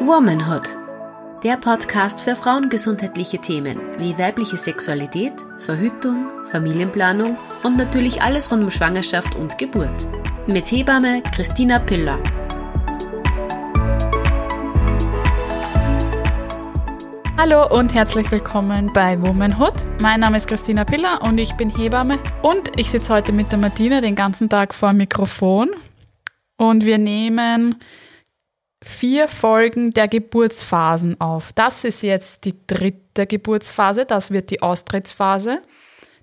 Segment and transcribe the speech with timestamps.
[0.00, 0.76] Womanhood.
[1.42, 8.70] Der Podcast für frauengesundheitliche Themen wie weibliche Sexualität, Verhütung, Familienplanung und natürlich alles rund um
[8.70, 10.08] Schwangerschaft und Geburt.
[10.46, 12.18] Mit Hebamme Christina Piller.
[17.38, 19.74] Hallo und herzlich willkommen bei Womanhood.
[20.00, 22.18] Mein Name ist Christina Piller und ich bin Hebamme.
[22.42, 25.70] Und ich sitze heute mit der Martina den ganzen Tag vor dem Mikrofon.
[26.56, 27.76] Und wir nehmen
[28.86, 31.52] vier Folgen der Geburtsphasen auf.
[31.52, 35.60] Das ist jetzt die dritte Geburtsphase, das wird die Austrittsphase.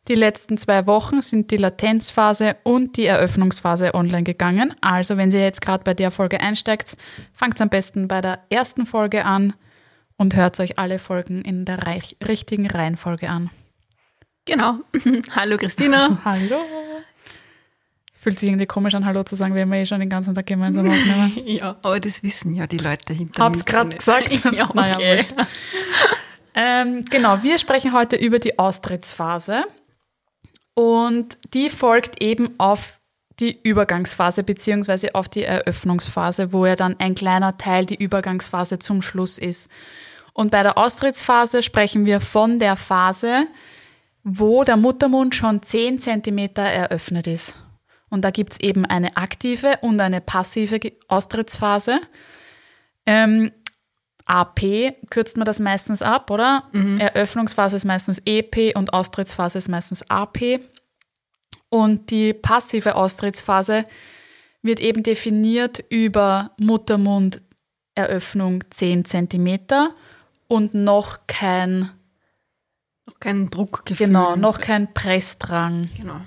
[0.08, 4.74] Die letzten zwei Wochen sind die Latenzphase und die Eröffnungsphase online gegangen.
[4.82, 6.98] Also wenn ihr jetzt gerade bei der Folge einsteigt,
[7.32, 9.54] fangt am besten bei der ersten Folge an
[10.18, 11.80] und hört euch alle Folgen in der
[12.28, 13.50] richtigen Reihenfolge an.
[14.46, 14.80] Genau.
[15.36, 16.20] Hallo Christina.
[16.26, 16.58] Hallo.
[18.24, 20.46] Fühlt sich irgendwie komisch an, Hallo zu sagen, wenn wir eh schon den ganzen Tag
[20.46, 21.34] gemeinsam aufnehmen.
[21.46, 24.30] ja, aber das wissen ja die Leute hinter Hab's gerade gesagt.
[24.54, 24.74] ja, okay.
[24.74, 25.26] naja,
[26.56, 29.66] ähm, genau, wir sprechen heute über die Austrittsphase.
[30.74, 32.98] Und die folgt eben auf
[33.42, 39.02] die Übergangsphase beziehungsweise auf die Eröffnungsphase, wo ja dann ein kleiner Teil die Übergangsphase zum
[39.02, 39.70] Schluss ist.
[40.32, 43.48] Und bei der Austrittsphase sprechen wir von der Phase,
[44.24, 47.58] wo der Muttermund schon 10 cm eröffnet ist.
[48.14, 52.00] Und da gibt's eben eine aktive und eine passive Austrittsphase.
[53.08, 53.52] Ähm,
[54.26, 54.62] AP
[55.10, 56.70] kürzt man das meistens ab, oder?
[56.74, 57.00] Mhm.
[57.00, 60.60] Eröffnungsphase ist meistens EP und Austrittsphase ist meistens AP.
[61.70, 63.84] Und die passive Austrittsphase
[64.62, 69.58] wird eben definiert über Muttermunderöffnung 10 cm
[70.48, 71.90] und noch kein
[73.08, 74.06] noch kein Druckgefühl.
[74.06, 75.90] Genau, noch kein Pressdrang.
[75.98, 76.22] Genau.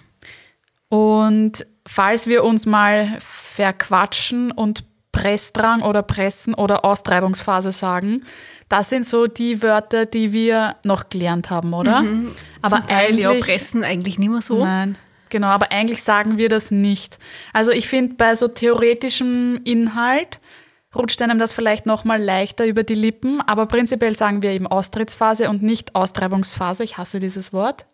[0.88, 8.22] Und falls wir uns mal verquatschen und Pressdrang oder Pressen oder Austreibungsphase sagen,
[8.68, 12.02] das sind so die Wörter, die wir noch gelernt haben, oder?
[12.02, 12.32] Mhm.
[12.60, 14.62] Aber Zum Teil, eigentlich ja, pressen eigentlich nicht mehr so.
[14.62, 14.98] Nein.
[15.28, 17.18] Genau, aber eigentlich sagen wir das nicht.
[17.52, 20.40] Also ich finde, bei so theoretischem Inhalt
[20.94, 25.48] rutscht einem das vielleicht nochmal leichter über die Lippen, aber prinzipiell sagen wir eben Austrittsphase
[25.50, 26.84] und nicht Austreibungsphase.
[26.84, 27.86] Ich hasse dieses Wort.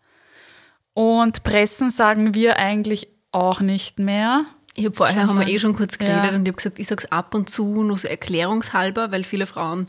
[0.94, 4.44] Und Pressen sagen wir eigentlich auch nicht mehr.
[4.74, 6.30] Ich habe vorher haben wir eh schon kurz geredet ja.
[6.30, 9.46] und ich habe gesagt, ich sage es ab und zu nur so erklärungshalber, weil viele
[9.46, 9.86] Frauen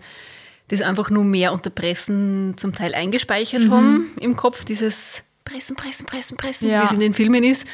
[0.70, 3.72] das einfach nur mehr unter Pressen zum Teil eingespeichert mhm.
[3.72, 6.82] haben im Kopf, dieses pressen, pressen, pressen, pressen, ja.
[6.82, 7.68] wie es in den Filmen ist.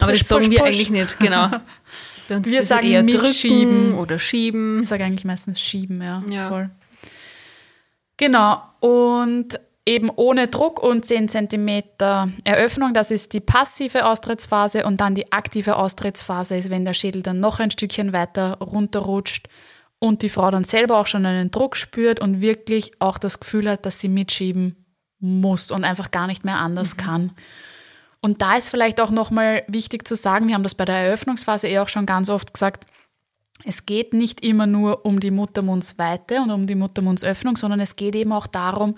[0.00, 0.68] Aber push, das sagen push, wir push.
[0.68, 1.48] eigentlich nicht, genau.
[2.28, 4.80] Bei uns wir ist sagen eher drücken schieben oder schieben.
[4.80, 6.48] Ich sage eigentlich meistens schieben, ja, ja.
[6.48, 6.70] Voll.
[8.16, 8.62] Genau.
[8.80, 11.82] Und eben ohne Druck und 10 cm
[12.44, 17.22] Eröffnung, das ist die passive Austrittsphase und dann die aktive Austrittsphase ist, wenn der Schädel
[17.22, 19.48] dann noch ein Stückchen weiter runterrutscht
[19.98, 23.68] und die Frau dann selber auch schon einen Druck spürt und wirklich auch das Gefühl
[23.68, 24.84] hat, dass sie mitschieben
[25.18, 27.00] muss und einfach gar nicht mehr anders mhm.
[27.00, 27.32] kann.
[28.20, 31.66] Und da ist vielleicht auch nochmal wichtig zu sagen, wir haben das bei der Eröffnungsphase
[31.66, 32.86] eh auch schon ganz oft gesagt,
[33.64, 38.14] es geht nicht immer nur um die Muttermundsweite und um die Muttermundsöffnung, sondern es geht
[38.14, 38.96] eben auch darum,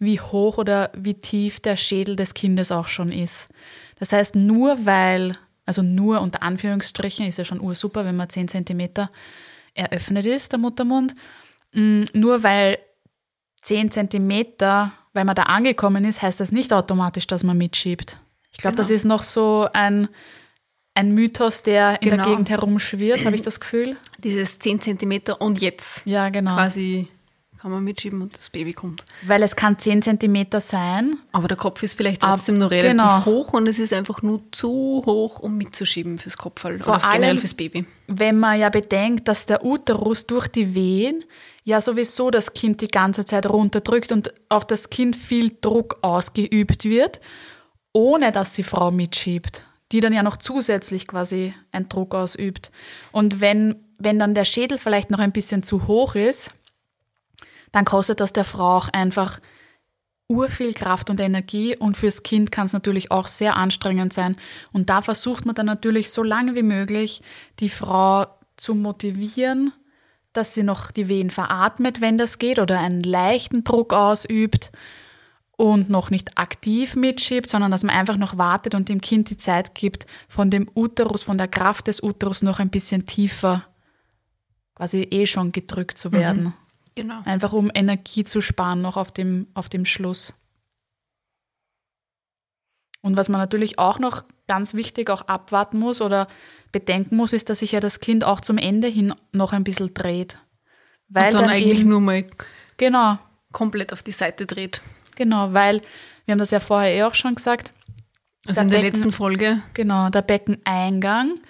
[0.00, 3.48] wie hoch oder wie tief der Schädel des Kindes auch schon ist.
[4.00, 8.48] Das heißt, nur weil, also nur unter Anführungsstrichen, ist ja schon ursuper, wenn man 10
[8.48, 9.10] Zentimeter
[9.74, 11.14] eröffnet ist, der Muttermund,
[11.72, 12.78] mm, nur weil
[13.62, 18.16] 10 Zentimeter weil man da angekommen ist, heißt das nicht automatisch, dass man mitschiebt.
[18.52, 18.82] Ich glaube, genau.
[18.82, 20.08] das ist noch so ein,
[20.94, 22.22] ein Mythos, der in genau.
[22.22, 23.96] der Gegend herumschwirrt, habe ich das Gefühl.
[24.18, 26.54] Dieses 10 Zentimeter und jetzt ja, genau.
[26.54, 27.08] quasi
[27.60, 29.04] kann man mitschieben und das Baby kommt.
[29.26, 31.18] Weil es kann 10 Zentimeter sein.
[31.32, 33.24] Aber der Kopf ist vielleicht trotzdem noch relativ genau.
[33.26, 37.38] hoch und es ist einfach nur zu hoch, um mitzuschieben fürs Kopfball Vor oder generell
[37.38, 37.84] fürs Baby.
[38.06, 41.22] Wenn man ja bedenkt, dass der Uterus durch die Wehen
[41.64, 46.86] ja sowieso das Kind die ganze Zeit runterdrückt und auf das Kind viel Druck ausgeübt
[46.86, 47.20] wird,
[47.92, 52.70] ohne dass die Frau mitschiebt, die dann ja noch zusätzlich quasi einen Druck ausübt.
[53.12, 56.54] Und wenn, wenn dann der Schädel vielleicht noch ein bisschen zu hoch ist,
[57.72, 59.40] dann kostet das der Frau auch einfach
[60.28, 64.36] urviel Kraft und Energie und fürs Kind kann es natürlich auch sehr anstrengend sein.
[64.72, 67.20] Und da versucht man dann natürlich so lange wie möglich
[67.58, 68.26] die Frau
[68.56, 69.72] zu motivieren,
[70.32, 74.70] dass sie noch die Wehen veratmet, wenn das geht, oder einen leichten Druck ausübt
[75.56, 79.36] und noch nicht aktiv mitschiebt, sondern dass man einfach noch wartet und dem Kind die
[79.36, 83.66] Zeit gibt, von dem Uterus, von der Kraft des Uterus noch ein bisschen tiefer
[84.74, 86.44] quasi eh schon gedrückt zu werden.
[86.44, 86.52] Mhm,
[87.02, 87.22] genau.
[87.24, 90.34] Einfach um Energie zu sparen noch auf dem, auf dem Schluss.
[93.02, 96.28] Und was man natürlich auch noch ganz wichtig auch abwarten muss oder
[96.72, 99.94] bedenken muss, ist, dass sich ja das Kind auch zum Ende hin noch ein bisschen
[99.94, 100.38] dreht.
[101.08, 102.26] Weil und dann, dann eigentlich eben, nur mal
[102.76, 103.18] genau.
[103.52, 104.82] komplett auf die Seite dreht.
[105.16, 105.82] Genau, weil
[106.24, 107.72] wir haben das ja vorher eh auch schon gesagt.
[108.46, 109.60] Also in der Becken, letzten Folge.
[109.74, 111.40] Genau, der Beckeneingang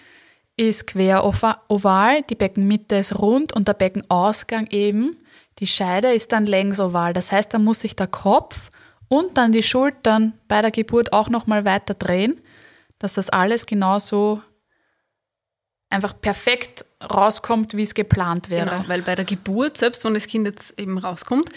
[0.56, 5.16] ist quer oval, die Beckenmitte ist rund und der Beckenausgang eben,
[5.60, 7.12] die Scheide ist dann längs oval.
[7.12, 8.70] Das heißt, da muss sich der Kopf
[9.08, 12.40] und dann die Schultern bei der Geburt auch nochmal weiter drehen,
[12.98, 14.42] dass das alles genauso
[15.90, 18.70] einfach perfekt rauskommt, wie es geplant wäre.
[18.70, 21.50] Genau, weil bei der Geburt, selbst wenn das Kind jetzt eben rauskommt,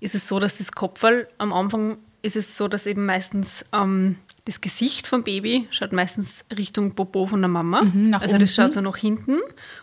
[0.00, 4.16] ist es so, dass das Kopfball am Anfang ist es so, dass eben meistens ähm,
[4.50, 7.82] das Gesicht vom Baby schaut meistens Richtung Popo von der Mama.
[7.82, 9.38] Mhm, also das schaut so nach hinten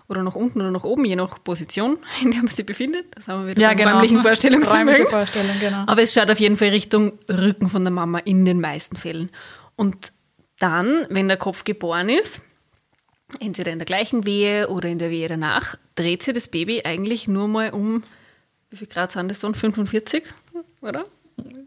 [0.09, 3.05] oder nach unten oder nach oben, je nach Position, in der man sich befindet.
[3.15, 3.93] Das haben wir wieder ja, genau.
[3.93, 5.07] räumlichen Vorstellungsvermögen.
[5.07, 5.85] Vorstellung, genau.
[5.87, 9.29] Aber es schaut auf jeden Fall Richtung Rücken von der Mama in den meisten Fällen.
[9.77, 10.11] Und
[10.59, 12.41] dann, wenn der Kopf geboren ist,
[13.39, 17.29] entweder in der gleichen Wehe oder in der Wehe danach, dreht sich das Baby eigentlich
[17.29, 18.03] nur mal um,
[18.69, 19.55] wie viel Grad sind das dann?
[19.55, 20.23] 45,
[20.81, 21.05] oder?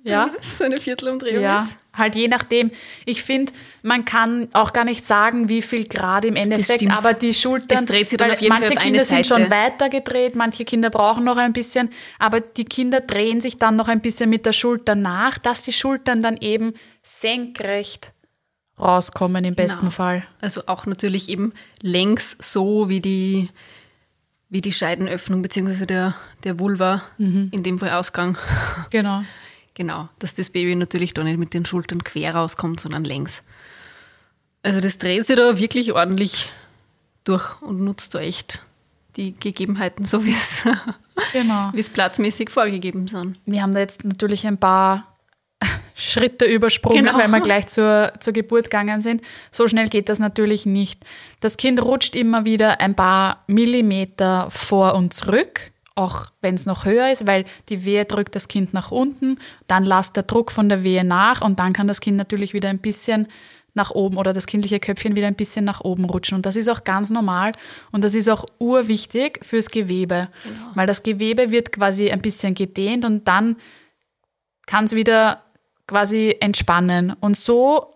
[0.05, 0.31] Ja.
[0.43, 1.61] So eine Viertelumdrehung ja.
[1.61, 1.77] ist.
[2.01, 2.73] Halt je nachdem.
[3.07, 3.53] Ich finde,
[3.83, 7.79] man kann auch gar nicht sagen, wie viel Grad im Endeffekt, aber die Schultern.
[7.79, 10.65] Es dreht sich dann auf jeden manche Fall auf Kinder sind schon weiter gedreht, manche
[10.65, 14.45] Kinder brauchen noch ein bisschen, aber die Kinder drehen sich dann noch ein bisschen mit
[14.47, 18.13] der Schulter nach, dass die Schultern dann eben senkrecht
[18.81, 19.91] rauskommen im besten genau.
[19.91, 20.25] Fall.
[20.41, 21.53] Also auch natürlich eben
[21.83, 23.51] längs so wie die,
[24.49, 25.87] wie die Scheidenöffnung bzw.
[25.87, 27.49] Der, der Vulva, mhm.
[27.53, 28.39] in dem Fall Ausgang.
[28.91, 29.23] Genau.
[29.81, 33.43] Genau, dass das Baby natürlich da nicht mit den Schultern quer rauskommt, sondern längs.
[34.63, 36.51] Also das dreht sich da wirklich ordentlich
[37.25, 38.63] durch und nutzt da echt
[39.17, 40.65] die Gegebenheiten, so wie es,
[41.33, 41.71] genau.
[41.73, 43.39] wie es platzmäßig vorgegeben sind.
[43.47, 45.17] Wir haben da jetzt natürlich ein paar
[45.95, 47.17] Schritte übersprungen, genau.
[47.17, 49.23] weil wir gleich zur, zur Geburt gegangen sind.
[49.51, 51.03] So schnell geht das natürlich nicht.
[51.41, 56.85] Das Kind rutscht immer wieder ein paar Millimeter vor und zurück, auch wenn es noch
[56.85, 60.69] höher ist, weil die Wehe drückt das Kind nach unten, dann lasst der Druck von
[60.69, 63.29] der Wehe nach und dann kann das Kind natürlich wieder ein bisschen
[63.75, 66.37] nach oben oder das kindliche Köpfchen wieder ein bisschen nach oben rutschen.
[66.37, 67.53] Und das ist auch ganz normal
[67.93, 70.57] und das ist auch urwichtig fürs Gewebe, genau.
[70.75, 73.57] weil das Gewebe wird quasi ein bisschen gedehnt und dann
[74.67, 75.43] kann es wieder
[75.87, 77.15] quasi entspannen.
[77.21, 77.95] Und so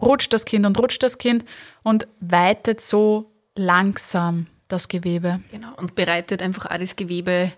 [0.00, 1.44] rutscht das Kind und rutscht das Kind
[1.82, 5.40] und weitet so langsam das Gewebe.
[5.50, 7.52] Genau, und bereitet einfach auch das Gewebe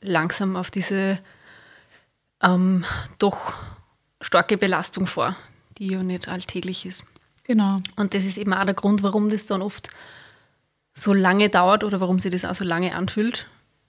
[0.00, 1.18] langsam auf diese
[2.42, 2.84] ähm,
[3.18, 3.54] doch
[4.20, 5.36] starke Belastung vor,
[5.78, 7.04] die ja nicht alltäglich ist.
[7.44, 7.76] Genau.
[7.96, 9.88] Und das ist eben auch der Grund, warum das dann oft
[10.94, 13.46] so lange dauert oder warum sich das auch so lange anfühlt.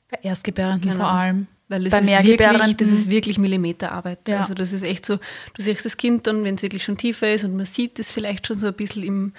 [0.09, 1.03] Bei Erstgebärenden genau.
[1.03, 1.47] vor allem.
[1.67, 4.27] Weil das, Bei ist wirklich, das ist wirklich Millimeterarbeit.
[4.27, 4.39] Ja.
[4.39, 5.17] Also das ist echt so,
[5.53, 8.11] du siehst das Kind dann, wenn es wirklich schon tiefer ist und man sieht es
[8.11, 9.33] vielleicht schon so ein bisschen im,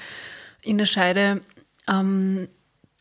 [0.62, 1.42] in der Scheide,
[1.86, 2.48] ähm,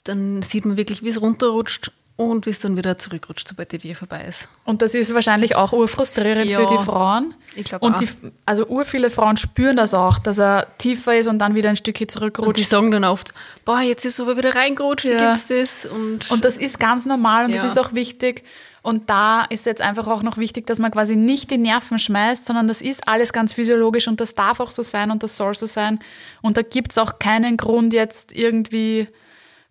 [0.03, 3.83] dann sieht man wirklich, wie es runterrutscht und wie es dann wieder zurückrutscht, sobald die
[3.83, 4.47] Wehe vorbei ist.
[4.63, 7.33] Und das ist wahrscheinlich auch urfrustrierend ja, für die Frauen.
[7.55, 7.97] Ich glaube auch.
[7.97, 8.07] Die,
[8.45, 11.75] also ur viele Frauen spüren das auch, dass er tiefer ist und dann wieder ein
[11.75, 12.47] Stückchen zurückrutscht.
[12.47, 13.33] Und die sagen dann oft,
[13.65, 15.13] boah, jetzt ist es aber wieder reingerutscht, ja.
[15.13, 15.91] wie geht's das?
[15.91, 17.63] Und, und das ist ganz normal und ja.
[17.63, 18.43] das ist auch wichtig.
[18.83, 22.45] Und da ist jetzt einfach auch noch wichtig, dass man quasi nicht die Nerven schmeißt,
[22.45, 25.53] sondern das ist alles ganz physiologisch und das darf auch so sein und das soll
[25.53, 25.99] so sein.
[26.41, 29.07] Und da gibt es auch keinen Grund jetzt irgendwie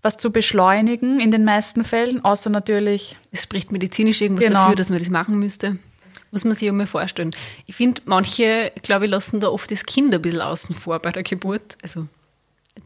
[0.03, 3.17] was zu beschleunigen in den meisten Fällen, außer natürlich.
[3.33, 4.61] Es spricht medizinisch irgendwas genau.
[4.61, 5.79] dafür, dass man das machen müsste.
[6.31, 7.33] Muss man sich ja mal vorstellen.
[7.67, 11.11] Ich finde, manche, glaube ich, lassen da oft das Kind ein bisschen außen vor bei
[11.11, 11.77] der Geburt.
[11.83, 12.07] Also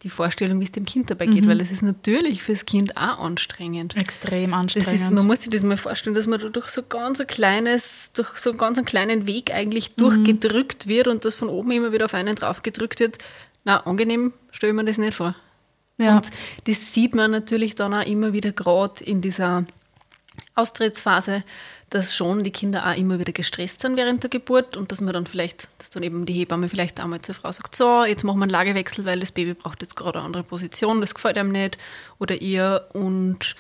[0.03, 1.49] die Vorstellung, wie es dem Kind dabei geht, mhm.
[1.49, 3.97] weil es ist natürlich fürs Kind auch anstrengend.
[3.97, 4.89] Extrem anstrengend.
[4.89, 7.27] Das ist, man muss sich das mal vorstellen, dass man da durch so ganz ein
[7.27, 10.01] kleines, durch so einen ganz einen kleinen Weg eigentlich mhm.
[10.01, 13.19] durchgedrückt wird und das von oben immer wieder auf einen drauf gedrückt wird.
[13.65, 15.37] Na, angenehm stelle ich mir das nicht vor.
[15.99, 16.17] Ja.
[16.17, 16.31] Und
[16.67, 19.65] das sieht man natürlich dann auch immer wieder gerade in dieser
[20.57, 21.45] Austrittsphase,
[21.91, 25.13] dass schon die Kinder auch immer wieder gestresst sind während der Geburt und dass man
[25.13, 28.39] dann vielleicht, dass dann eben die Hebamme vielleicht einmal zur Frau sagt, so, jetzt machen
[28.39, 31.53] wir einen Lagewechsel, weil das Baby braucht jetzt gerade eine andere Position, das gefällt einem
[31.53, 31.79] nicht
[32.19, 33.55] oder ihr und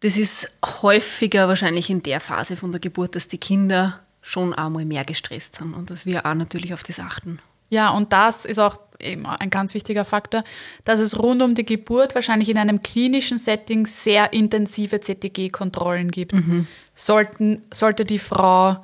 [0.00, 0.50] das ist
[0.82, 5.56] häufiger wahrscheinlich in der Phase von der Geburt, dass die Kinder schon einmal mehr gestresst
[5.56, 7.38] sind und dass wir auch natürlich auf das achten.
[7.72, 10.42] Ja, und das ist auch eben ein ganz wichtiger Faktor,
[10.84, 16.34] dass es rund um die Geburt wahrscheinlich in einem klinischen Setting sehr intensive CTG-Kontrollen gibt.
[16.34, 16.66] Mhm.
[16.94, 18.78] Sollten, sollte die Frau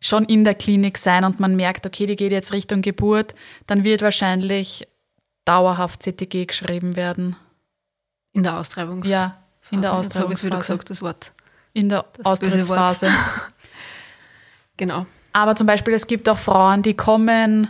[0.00, 3.34] schon in der Klinik sein und man merkt, okay, die geht jetzt Richtung Geburt,
[3.66, 4.88] dann wird wahrscheinlich
[5.44, 7.36] dauerhaft CTG geschrieben werden.
[8.32, 10.06] In der Austreibungs Ja, in der Austreibungsphase.
[10.08, 11.32] Jetzt habe ich wieder gesagt, das Wort.
[11.74, 13.10] In der das Austrittsphase.
[14.78, 15.04] genau.
[15.34, 17.68] Aber zum Beispiel, es gibt auch Frauen, die kommen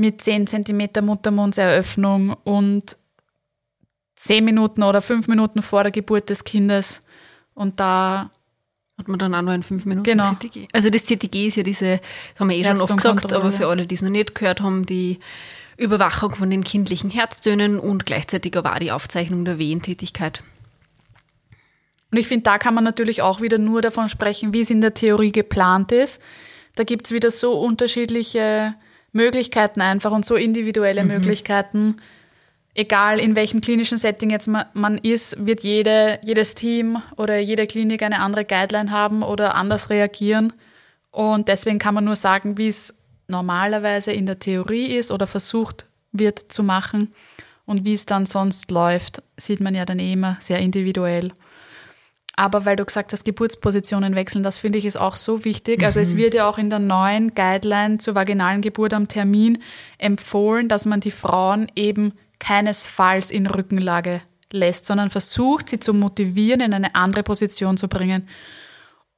[0.00, 2.96] mit 10 cm Muttermundseröffnung und
[4.16, 7.02] 10 Minuten oder 5 Minuten vor der Geburt des Kindes
[7.52, 8.30] Und da
[8.96, 10.32] hat man dann auch noch ein 5 Minuten genau.
[10.32, 10.68] CTG.
[10.72, 13.66] Also das CTG ist ja diese, das haben wir eh schon oft gesagt, aber für
[13.66, 15.18] alle, die es noch nicht gehört haben, die
[15.76, 20.42] Überwachung von den kindlichen Herztönen und gleichzeitig war die Aufzeichnung der Wehentätigkeit.
[22.10, 24.80] Und ich finde, da kann man natürlich auch wieder nur davon sprechen, wie es in
[24.80, 26.22] der Theorie geplant ist.
[26.74, 28.74] Da gibt es wieder so unterschiedliche
[29.12, 31.08] Möglichkeiten einfach und so individuelle mhm.
[31.08, 31.96] Möglichkeiten.
[32.74, 38.02] Egal in welchem klinischen Setting jetzt man ist, wird jede, jedes Team oder jede Klinik
[38.02, 40.52] eine andere Guideline haben oder anders reagieren.
[41.10, 42.94] Und deswegen kann man nur sagen, wie es
[43.26, 47.12] normalerweise in der Theorie ist oder versucht wird zu machen.
[47.66, 51.32] Und wie es dann sonst läuft, sieht man ja dann eh immer sehr individuell.
[52.40, 55.84] Aber weil du gesagt hast, Geburtspositionen wechseln, das finde ich ist auch so wichtig.
[55.84, 56.16] Also es mhm.
[56.16, 59.58] wird ja auch in der neuen Guideline zur vaginalen Geburt am Termin
[59.98, 66.62] empfohlen, dass man die Frauen eben keinesfalls in Rückenlage lässt, sondern versucht, sie zu motivieren,
[66.62, 68.26] in eine andere Position zu bringen.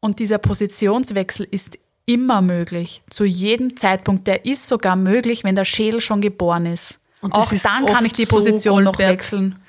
[0.00, 4.26] Und dieser Positionswechsel ist immer möglich, zu jedem Zeitpunkt.
[4.26, 6.98] Der ist sogar möglich, wenn der Schädel schon geboren ist.
[7.20, 9.60] Und auch dann kann ich die Position so noch wechseln.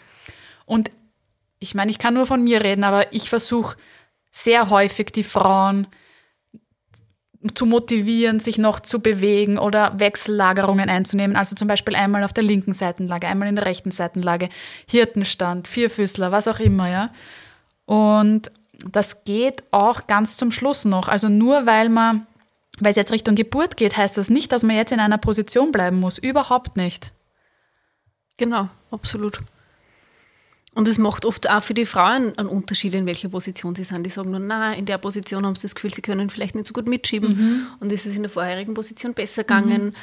[0.65, 0.89] Und
[1.63, 3.77] ich meine, ich kann nur von mir reden, aber ich versuche
[4.32, 5.88] sehr häufig die Frauen
[7.55, 11.36] zu motivieren, sich noch zu bewegen oder Wechsellagerungen einzunehmen.
[11.38, 14.50] Also zum Beispiel einmal auf der linken Seitenlage, einmal in der rechten Seitenlage,
[14.89, 17.10] Hirtenstand, Vierfüßler, was auch immer, ja.
[17.86, 18.51] Und
[18.91, 21.08] das geht auch ganz zum Schluss noch.
[21.08, 22.27] Also nur weil man,
[22.79, 25.72] weil es jetzt Richtung Geburt geht, heißt das nicht, dass man jetzt in einer Position
[25.72, 26.17] bleiben muss.
[26.17, 27.13] Überhaupt nicht.
[28.38, 29.39] Genau, absolut.
[30.75, 34.03] Und es macht oft auch für die Frauen einen Unterschied, in welcher Position sie sind.
[34.06, 36.65] Die sagen nur, na, in der Position haben sie das Gefühl, sie können vielleicht nicht
[36.65, 37.30] so gut mitschieben.
[37.30, 37.68] Mhm.
[37.80, 39.86] Und ist es in der vorherigen Position besser gegangen.
[39.86, 39.94] Mhm.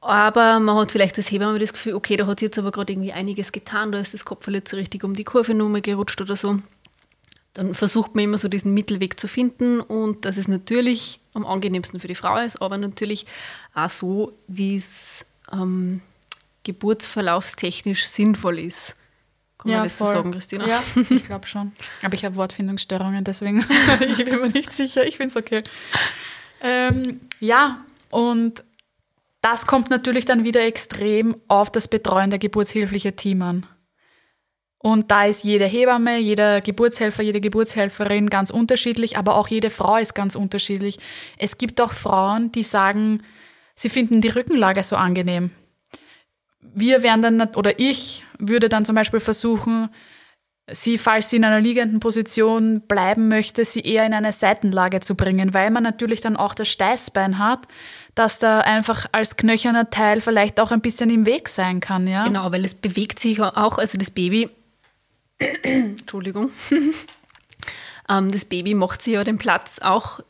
[0.00, 2.92] Aber man hat vielleicht als Hebamme das Gefühl, okay, da hat sie jetzt aber gerade
[2.92, 6.20] irgendwie einiges getan, da ist das Kopf nicht so richtig um die Kurve nur gerutscht
[6.20, 6.56] oder so.
[7.52, 12.00] Dann versucht man immer so diesen Mittelweg zu finden und dass es natürlich am angenehmsten
[12.00, 13.26] für die Frau ist, aber natürlich
[13.74, 16.00] auch so, wie es ähm,
[16.62, 18.96] geburtsverlaufstechnisch sinnvoll ist.
[19.60, 20.06] Kann ja, man das voll.
[20.06, 20.66] so sagen, Christina?
[20.66, 21.72] Ja, ich glaube schon.
[22.02, 23.64] Aber ich habe Wortfindungsstörungen, deswegen
[24.00, 25.06] ich bin mir nicht sicher.
[25.06, 25.62] Ich finde es okay.
[26.62, 28.64] Ähm, ja, und
[29.42, 33.66] das kommt natürlich dann wieder extrem auf das Betreuen der geburtshilfliche Team an.
[34.78, 39.96] Und da ist jede Hebamme, jeder Geburtshelfer, jede Geburtshelferin ganz unterschiedlich, aber auch jede Frau
[39.96, 40.98] ist ganz unterschiedlich.
[41.36, 43.22] Es gibt auch Frauen, die sagen,
[43.74, 45.50] sie finden die Rückenlage so angenehm
[46.74, 49.90] wir werden dann, oder ich würde dann zum Beispiel versuchen,
[50.70, 55.14] sie, falls sie in einer liegenden Position bleiben möchte, sie eher in eine Seitenlage zu
[55.14, 57.66] bringen, weil man natürlich dann auch das Steißbein hat,
[58.14, 62.24] dass da einfach als knöcherner Teil vielleicht auch ein bisschen im Weg sein kann, ja.
[62.24, 64.50] Genau, weil es bewegt sich auch, also das Baby,
[65.62, 66.50] Entschuldigung,
[68.08, 70.20] ähm, das Baby macht sich ja den Platz auch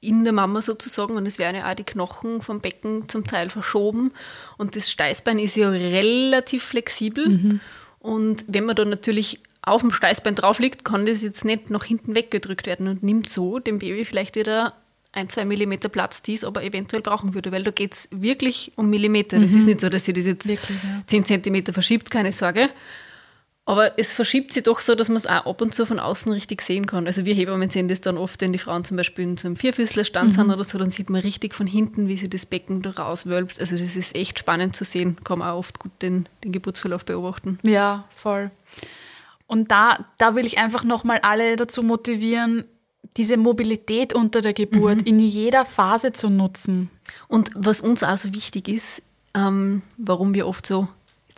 [0.00, 3.50] in der Mama sozusagen und es werden ja auch die Knochen vom Becken zum Teil
[3.50, 4.12] verschoben
[4.56, 7.60] und das Steißbein ist ja relativ flexibel mhm.
[7.98, 11.84] und wenn man da natürlich auf dem Steißbein drauf liegt, kann das jetzt nicht nach
[11.84, 14.74] hinten weggedrückt werden und nimmt so dem Baby vielleicht wieder
[15.12, 18.72] ein, zwei Millimeter Platz, die es aber eventuell brauchen würde, weil da geht es wirklich
[18.76, 19.38] um Millimeter.
[19.38, 19.42] Mhm.
[19.42, 21.02] Das ist nicht so, dass sie das jetzt wirklich, ja.
[21.06, 22.70] 10 Zentimeter verschiebt, keine Sorge.
[23.66, 26.32] Aber es verschiebt sich doch so, dass man es auch ab und zu von außen
[26.32, 27.06] richtig sehen kann.
[27.06, 29.56] Also wir Hebammen sehen das dann oft, wenn die Frauen zum Beispiel in so einem
[29.56, 30.34] Vierfüßlerstand mhm.
[30.34, 33.60] sind oder so, dann sieht man richtig von hinten, wie sie das Becken da rauswölbt.
[33.60, 35.16] Also das ist echt spannend zu sehen.
[35.22, 37.58] Kann man auch oft gut den, den Geburtsverlauf beobachten.
[37.62, 38.50] Ja, voll.
[39.46, 42.64] Und da, da will ich einfach nochmal alle dazu motivieren,
[43.16, 45.06] diese Mobilität unter der Geburt mhm.
[45.06, 46.90] in jeder Phase zu nutzen.
[47.28, 49.02] Und was uns auch so wichtig ist,
[49.34, 50.88] ähm, warum wir oft so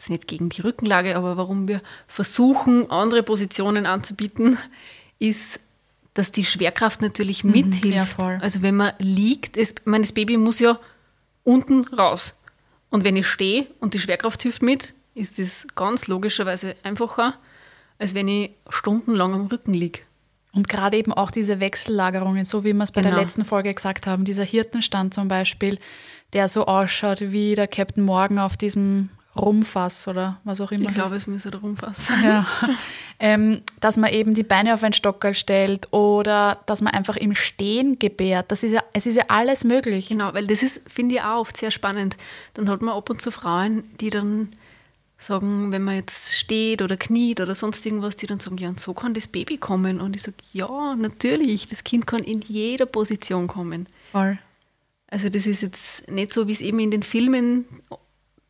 [0.03, 4.59] jetzt nicht gegen die Rückenlage, aber warum wir versuchen, andere Positionen anzubieten,
[5.19, 5.61] ist,
[6.15, 8.19] dass die Schwerkraft natürlich mhm, mithilft.
[8.19, 10.79] Ja, also wenn man liegt, es, mein, das Baby muss ja
[11.45, 12.37] unten raus.
[12.91, 17.35] Und wenn ich stehe und die Schwerkraft hilft mit, ist das ganz logischerweise einfacher,
[17.99, 20.01] als wenn ich stundenlang am Rücken liege.
[20.53, 23.15] Und gerade eben auch diese Wechsellagerungen, so wie wir es bei genau.
[23.15, 25.79] der letzten Folge gesagt haben, dieser Hirtenstand zum Beispiel,
[26.35, 30.91] der so ausschaut wie der Captain Morgan auf diesem Rumfass oder was auch immer.
[30.91, 32.23] Ich glaube, es müsste der Rumfass sein.
[32.23, 32.47] Ja.
[33.19, 37.35] ähm, dass man eben die Beine auf ein Stockerl stellt oder dass man einfach im
[37.35, 38.51] Stehen gebärt.
[38.51, 40.09] Das ist ja, es ist ja alles möglich.
[40.09, 42.17] Genau, weil das ist, finde ich auch oft sehr spannend.
[42.55, 44.51] Dann hat man ab und zu Frauen, die dann
[45.17, 48.81] sagen, wenn man jetzt steht oder kniet oder sonst irgendwas, die dann sagen, ja, und
[48.81, 50.01] so kann das Baby kommen.
[50.01, 53.87] Und ich sage, ja, natürlich, das Kind kann in jeder Position kommen.
[54.11, 54.35] Voll.
[55.07, 57.67] Also das ist jetzt nicht so, wie es eben in den Filmen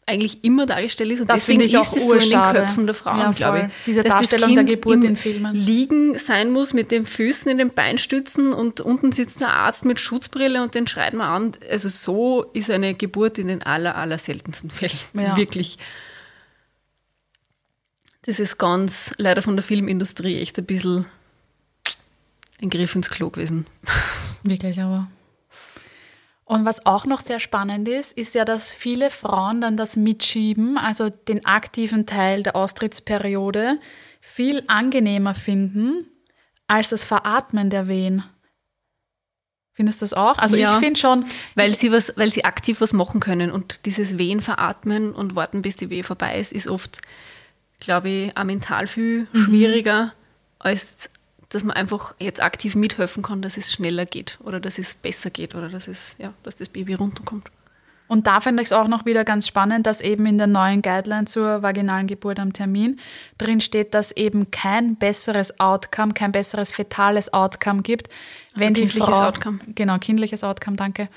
[0.07, 1.21] eigentlich immer dargestellt ist.
[1.21, 3.85] Und das deswegen ich ist es so in den Köpfen der Frauen, ja, glaube ich.
[3.87, 5.55] Diese Darstellung der Geburt in Filmen.
[5.55, 10.01] Liegen sein muss mit den Füßen in den Beinstützen und unten sitzt der Arzt mit
[10.01, 11.53] Schutzbrille und den schreit man an.
[11.71, 14.99] Also so ist eine Geburt in den aller, aller seltensten Fällen.
[15.15, 15.37] Ja.
[15.37, 15.79] Wirklich.
[18.23, 21.07] Das ist ganz leider von der Filmindustrie echt ein bisschen
[22.61, 23.67] ein Griff ins Klo gewesen.
[24.43, 25.09] Wirklich aber.
[26.45, 30.77] Und was auch noch sehr spannend ist, ist ja, dass viele Frauen dann das Mitschieben,
[30.77, 33.79] also den aktiven Teil der Austrittsperiode,
[34.21, 36.07] viel angenehmer finden
[36.67, 38.25] als das Veratmen der Wehen.
[39.75, 40.39] Findest du das auch?
[40.39, 41.25] Also ja, ich finde schon.
[41.55, 45.63] Weil sie was, weil sie aktiv was machen können und dieses Wehen veratmen und warten,
[45.63, 47.01] bis die Wehe vorbei ist, ist oft,
[47.81, 49.45] glaube ich, auch mental viel mhm.
[49.45, 50.13] schwieriger
[50.59, 51.09] als
[51.53, 55.31] dass man einfach jetzt aktiv mithelfen kann, dass es schneller geht oder dass es besser
[55.31, 57.51] geht oder dass, es, ja, dass das Baby runterkommt.
[58.09, 60.83] Und da finde ich es auch noch wieder ganz spannend, dass eben in der neuen
[60.83, 63.01] Guideline zur vaginalen Geburt am Termin
[63.39, 68.09] drin steht, dass eben kein besseres Outcome, kein besseres fetales Outcome gibt,
[68.55, 69.61] wenn also die Frau Outcome.
[69.75, 71.09] genau kindliches Outcome, danke,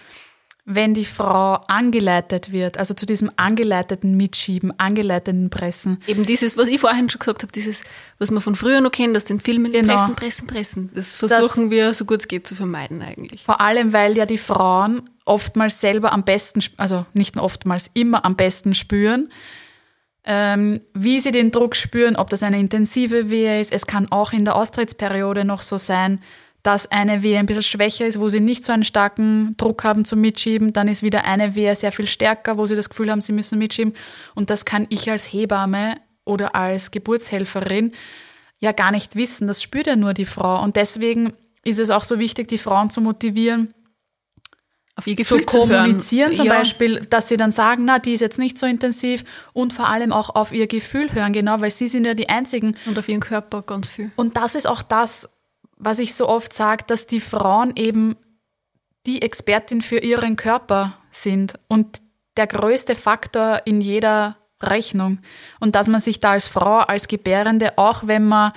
[0.66, 6.02] wenn die Frau angeleitet wird, also zu diesem angeleiteten Mitschieben, angeleiteten Pressen.
[6.08, 7.84] Eben dieses, was ich vorhin schon gesagt habe, dieses,
[8.18, 9.96] was man von früher noch kennt, aus den Filmen, genau.
[9.96, 10.90] pressen, pressen, pressen.
[10.96, 13.44] Das versuchen das, wir, so gut es geht, zu vermeiden eigentlich.
[13.44, 18.26] Vor allem, weil ja die Frauen oftmals selber am besten, also nicht nur oftmals, immer
[18.26, 19.30] am besten spüren,
[20.24, 23.72] ähm, wie sie den Druck spüren, ob das eine intensive Wehe ist.
[23.72, 26.20] Es kann auch in der Austrittsperiode noch so sein,
[26.66, 30.04] dass eine Wehe ein bisschen schwächer ist, wo sie nicht so einen starken Druck haben
[30.04, 33.22] zum Mitschieben, dann ist wieder eine Wehe sehr viel stärker, wo sie das Gefühl haben,
[33.22, 33.94] sie müssen mitschieben.
[34.34, 37.94] Und das kann ich als Hebamme oder als Geburtshelferin
[38.60, 39.46] ja gar nicht wissen.
[39.46, 40.64] Das spürt ja nur die Frau.
[40.64, 43.72] Und deswegen ist es auch so wichtig, die Frauen zu motivieren,
[44.96, 46.58] auf ihr Gefühl zu kommunizieren, zu zum ja.
[46.58, 50.12] Beispiel, dass sie dann sagen, na, die ist jetzt nicht so intensiv und vor allem
[50.12, 52.76] auch auf ihr Gefühl hören, genau, weil sie sind ja die einzigen.
[52.86, 54.12] Und auf ihren Körper ganz viel.
[54.16, 55.30] Und das ist auch das,
[55.78, 58.16] was ich so oft sage, dass die Frauen eben
[59.06, 62.02] die Expertin für ihren Körper sind und
[62.38, 65.20] der größte Faktor in jeder Rechnung.
[65.60, 68.52] Und dass man sich da als Frau, als Gebärende, auch wenn man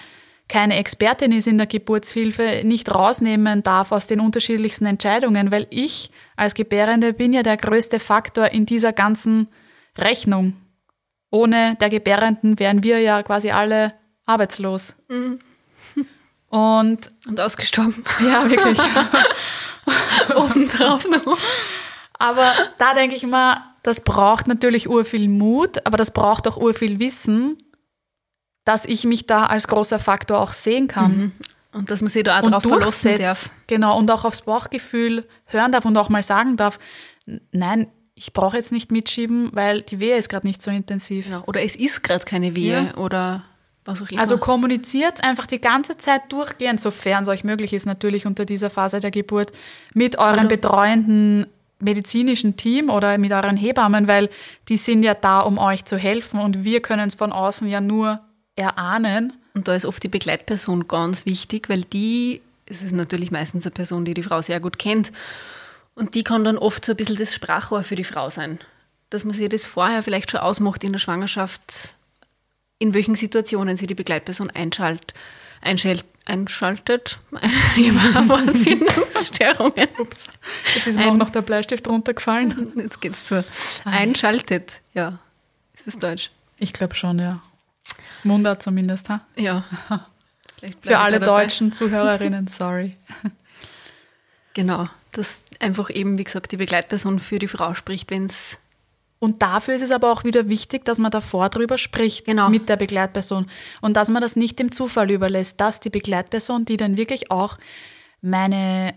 [0.48, 6.10] keine Expertin ist in der Geburtshilfe, nicht rausnehmen darf aus den unterschiedlichsten Entscheidungen, weil ich
[6.36, 9.48] als Gebärende bin ja der größte Faktor in dieser ganzen
[9.96, 10.56] Rechnung.
[11.30, 13.92] Ohne der Gebärenden wären wir ja quasi alle
[14.24, 14.94] arbeitslos.
[15.08, 15.40] Mhm.
[16.48, 18.04] Und, und ausgestorben.
[18.20, 18.78] Ja, wirklich.
[20.34, 21.38] Obendrauf noch.
[22.18, 26.98] Aber da denke ich mal, das braucht natürlich urviel Mut, aber das braucht auch urviel
[26.98, 27.56] Wissen,
[28.64, 31.16] dass ich mich da als großer Faktor auch sehen kann.
[31.16, 31.32] Mhm.
[31.72, 33.50] Und dass man sich da auch drauf verlassen darf.
[33.66, 36.78] Genau, und auch aufs Bauchgefühl hören darf und auch mal sagen darf,
[37.52, 41.26] nein, ich brauche jetzt nicht mitschieben, weil die Wehe ist gerade nicht so intensiv.
[41.26, 41.44] Genau.
[41.46, 42.96] Oder es ist gerade keine Wehe ja.
[42.96, 43.44] oder
[43.88, 44.20] was auch immer.
[44.20, 48.70] Also kommuniziert einfach die ganze Zeit durchgehend, sofern es euch möglich ist, natürlich unter dieser
[48.70, 49.52] Phase der Geburt,
[49.94, 50.48] mit eurem Hallo.
[50.48, 51.46] betreuenden
[51.80, 54.30] medizinischen Team oder mit euren Hebammen, weil
[54.68, 57.80] die sind ja da, um euch zu helfen und wir können es von außen ja
[57.80, 58.20] nur
[58.56, 59.32] erahnen.
[59.54, 63.72] Und da ist oft die Begleitperson ganz wichtig, weil die, es ist natürlich meistens eine
[63.72, 65.12] Person, die die Frau sehr gut kennt
[65.94, 68.58] und die kann dann oft so ein bisschen das Sprachrohr für die Frau sein.
[69.10, 71.94] Dass man sich das vorher vielleicht schon ausmacht in der Schwangerschaft,
[72.78, 75.14] in welchen Situationen sie die Begleitperson einschalt,
[75.60, 77.18] einschalt, einschaltet.
[77.74, 79.88] Findungsstörungen.
[79.98, 80.28] Ups.
[80.74, 82.72] Jetzt ist mir auch noch der Bleistift runtergefallen.
[82.76, 83.44] Jetzt geht's zu.
[83.84, 85.18] Einschaltet, ja.
[85.74, 86.30] Ist das Deutsch?
[86.58, 87.42] Ich glaube schon, ja.
[88.24, 89.20] Mundart zumindest, ha?
[89.36, 89.64] Ja.
[90.80, 92.96] Für alle deutschen Zuhörerinnen, sorry.
[94.54, 98.58] Genau, dass einfach eben, wie gesagt, die Begleitperson für die Frau spricht, wenn es
[99.18, 102.48] und dafür ist es aber auch wieder wichtig, dass man davor drüber spricht genau.
[102.48, 103.46] mit der Begleitperson
[103.80, 107.58] und dass man das nicht dem Zufall überlässt, dass die Begleitperson, die dann wirklich auch
[108.20, 108.94] meine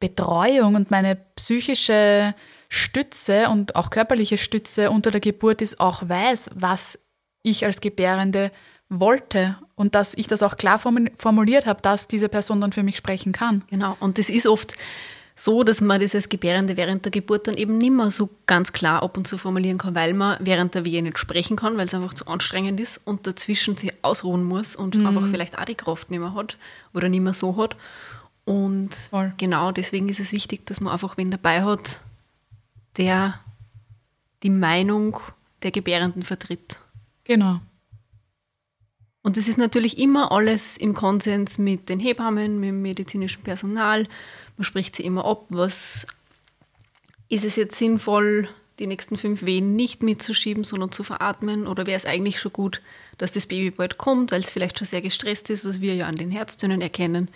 [0.00, 2.34] Betreuung und meine psychische
[2.68, 6.98] Stütze und auch körperliche Stütze unter der Geburt ist, auch weiß, was
[7.42, 8.50] ich als Gebärende
[8.88, 12.96] wollte und dass ich das auch klar formuliert habe, dass diese Person dann für mich
[12.96, 13.64] sprechen kann.
[13.68, 14.74] Genau, und das ist oft
[15.38, 18.72] so, dass man das als Gebärende während der Geburt dann eben nicht mehr so ganz
[18.72, 21.86] klar ab und zu formulieren kann, weil man während der Wehe nicht sprechen kann, weil
[21.86, 25.06] es einfach zu anstrengend ist und dazwischen sich ausruhen muss und mhm.
[25.06, 26.56] einfach vielleicht auch die Kraft nicht mehr hat
[26.94, 27.76] oder nicht mehr so hat.
[28.46, 29.34] Und Voll.
[29.36, 32.00] genau deswegen ist es wichtig, dass man einfach wen dabei hat,
[32.96, 33.38] der
[34.42, 35.20] die Meinung
[35.62, 36.78] der Gebärenden vertritt.
[37.24, 37.60] Genau.
[39.20, 44.06] Und das ist natürlich immer alles im Konsens mit den Hebammen, mit dem medizinischen Personal,
[44.56, 46.06] man spricht sie immer ab, was
[47.28, 51.66] ist es jetzt sinnvoll, die nächsten fünf Wehen nicht mitzuschieben, sondern zu veratmen?
[51.66, 52.82] Oder wäre es eigentlich schon gut,
[53.18, 56.06] dass das Baby bald kommt, weil es vielleicht schon sehr gestresst ist, was wir ja
[56.06, 57.28] an den Herztönen erkennen?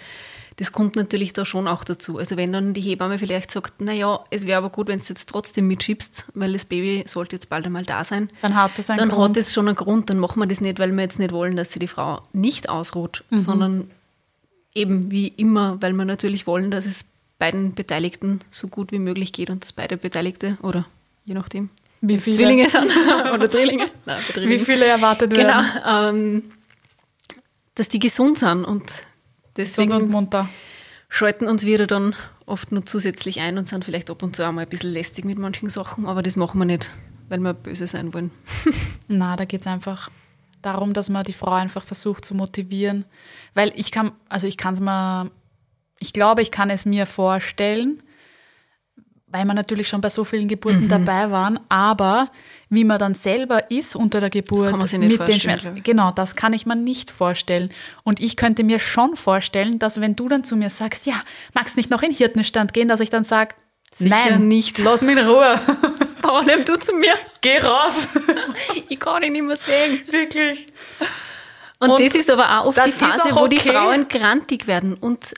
[0.56, 2.18] Das kommt natürlich da schon auch dazu.
[2.18, 5.30] Also wenn dann die Hebamme vielleicht sagt, naja, es wäre aber gut, wenn du jetzt
[5.30, 8.28] trotzdem mitschiebst, weil das Baby sollte jetzt bald einmal da sein.
[8.42, 9.30] Dann hat das einen Dann Grund.
[9.30, 10.11] hat das schon einen Grund.
[10.11, 12.68] Dann machen wir das nicht, weil wir jetzt nicht wollen, dass sie die Frau nicht
[12.68, 13.38] ausruht, Mhm.
[13.38, 13.90] sondern
[14.74, 17.06] eben wie immer, weil wir natürlich wollen, dass es
[17.40, 20.85] beiden Beteiligten so gut wie möglich geht und dass beide Beteiligte oder
[21.24, 22.37] je nachdem, Wie viele?
[22.37, 22.92] Zwillinge sind
[23.35, 23.90] oder Drillinge.
[24.07, 26.14] Nein, Wie viele erwartet Genau, werden?
[26.16, 26.53] ähm,
[27.74, 30.48] dass die gesund sind und Gesund und deswegen munter.
[31.09, 32.14] schalten uns wir da dann
[32.46, 35.24] oft nur zusätzlich ein und sind vielleicht ab und zu auch mal ein bisschen lästig
[35.24, 36.90] mit manchen Sachen, aber das machen wir nicht,
[37.29, 38.31] weil wir böse sein wollen.
[39.09, 40.11] Na, da geht es einfach
[40.62, 43.05] darum, dass man die Frau einfach versucht zu motivieren.
[43.55, 45.31] Weil ich kann, also ich kann es mir,
[46.00, 48.02] ich glaube, ich kann es mir vorstellen,
[49.28, 50.88] weil wir natürlich schon bei so vielen Geburten Mhm.
[50.88, 52.30] dabei waren, aber
[52.68, 55.82] wie man dann selber ist unter der Geburt man nicht den Schmerzen-.
[55.84, 57.70] Genau, das kann ich mir nicht vorstellen.
[58.02, 61.14] Und ich könnte mir schon vorstellen, dass wenn du dann zu mir sagst, ja,
[61.54, 63.54] magst nicht noch in Hirtenstand gehen, dass ich dann sage,
[64.00, 64.78] nein, nicht.
[64.78, 65.60] lass mich in Ruhe,
[66.20, 67.14] Frau, nimm du zu mir.
[67.40, 68.08] geh raus.
[68.88, 70.00] Ich kann ihn nicht mehr sehen.
[70.10, 70.66] Wirklich.
[71.78, 73.70] Und, Und das ist aber auch oft die Phase, auch wo die okay.
[73.70, 75.32] Frauen grantig werden und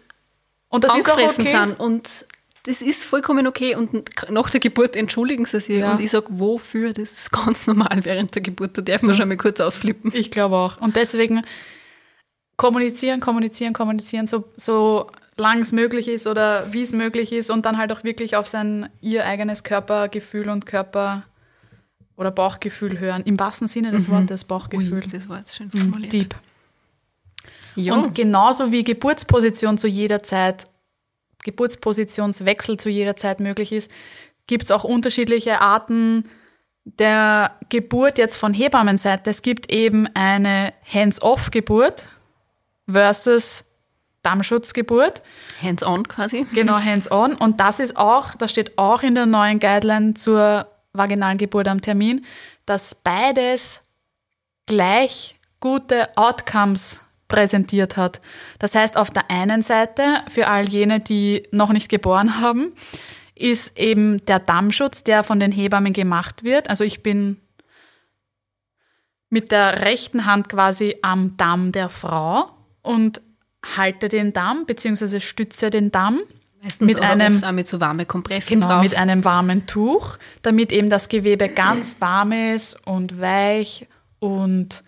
[0.73, 1.53] Und das ist auch okay.
[1.53, 1.79] sind.
[1.79, 2.27] Und
[2.65, 3.77] das ist vollkommen okay.
[3.77, 5.79] Und nach der Geburt entschuldigen sie sich.
[5.79, 5.93] Ja.
[5.93, 6.95] Und ich sage, wofür?
[6.95, 8.79] Das ist ganz normal während der Geburt.
[8.79, 10.11] Da darf man schon mal kurz ausflippen.
[10.15, 10.81] Ich glaube auch.
[10.81, 11.43] Und deswegen
[12.57, 17.67] kommunizieren, kommunizieren, kommunizieren, so, so lang es möglich ist oder wie es möglich ist und
[17.67, 21.23] dann halt auch wirklich auf sein ihr eigenes Körpergefühl und Körper
[22.17, 23.23] oder Bauchgefühl hören.
[23.25, 25.03] Im wahrsten Sinne des Wortes Bauchgefühl.
[25.03, 26.13] Ui, das war jetzt schön formuliert.
[26.13, 26.35] Deep.
[27.75, 27.95] Ja.
[27.95, 30.65] Und genauso wie Geburtsposition zu jeder Zeit,
[31.45, 33.91] Geburtspositionswechsel zu jeder Zeit möglich ist,
[34.47, 36.25] gibt es auch unterschiedliche Arten
[36.85, 39.31] der Geburt jetzt von Hebammenseite.
[39.31, 42.09] Es gibt eben eine Hands-off-Geburt
[42.91, 43.65] versus
[44.23, 45.23] Dammschutzgeburt.
[45.61, 46.47] Hands-on quasi.
[46.55, 47.35] Genau, hands-on.
[47.35, 51.81] Und das ist auch, das steht auch in der neuen Guideline zur vaginalen Geburt am
[51.81, 52.25] Termin,
[52.67, 53.83] dass beides
[54.67, 57.01] gleich gute Outcomes
[57.33, 58.21] präsentiert hat.
[58.59, 62.73] Das heißt, auf der einen Seite, für all jene, die noch nicht geboren haben,
[63.35, 66.69] ist eben der Dammschutz, der von den Hebammen gemacht wird.
[66.71, 67.39] Also ich bin
[69.31, 72.51] mit der rechten Hand quasi am Damm der Frau
[72.83, 73.23] und
[73.77, 75.21] halte den Damm bzw.
[75.21, 76.21] stütze den Damm
[76.65, 78.83] Meistens Mit einem- oft mit so warme Kompressen Genau, drauf.
[78.85, 83.89] mit einem warmen Tuch, damit eben das Gewebe ganz warm ist und weich
[84.21, 84.85] und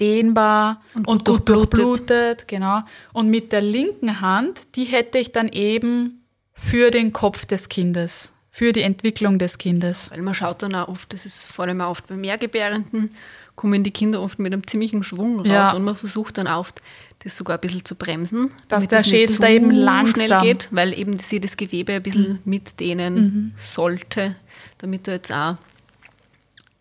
[0.00, 1.78] dehnbar Und und, gut durchblutet.
[1.78, 2.48] durchblutet.
[2.48, 2.80] Genau.
[3.12, 8.30] Und mit der linken Hand, die hätte ich dann eben für den Kopf des Kindes,
[8.50, 10.10] für die Entwicklung des Kindes.
[10.10, 13.10] Weil man schaut dann auch oft, das ist vor allem auch oft bei Mehrgebärenden,
[13.56, 15.72] kommen die Kinder oft mit einem ziemlichen Schwung raus Ja.
[15.72, 16.80] und man versucht dann oft,
[17.22, 18.48] das sogar ein bisschen zu bremsen.
[18.68, 21.40] Dass damit der das nicht Schädel zu da eben schnell langsam- geht, weil eben sie
[21.40, 24.36] das Gewebe ein bisschen mitdehnen sollte,
[24.78, 25.56] damit da jetzt auch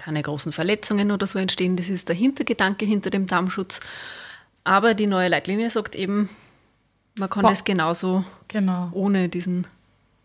[0.10, 1.76] keine großen Verletzungen oder so entstehen.
[1.76, 3.80] Das ist der Hintergedanke hinter dem Dammschutz.
[4.63, 6.30] Aber die neue Leitlinie sagt eben,
[7.15, 7.52] man kann Boah.
[7.52, 8.89] das genauso Genau.
[8.93, 9.67] ohne diesen